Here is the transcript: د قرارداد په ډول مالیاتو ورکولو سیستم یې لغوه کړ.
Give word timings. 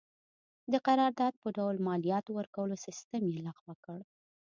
د 0.71 0.73
قرارداد 0.87 1.33
په 1.41 1.47
ډول 1.57 1.75
مالیاتو 1.87 2.31
ورکولو 2.39 2.75
سیستم 2.85 3.23
یې 3.33 3.39
لغوه 3.47 3.75
کړ. 3.85 3.99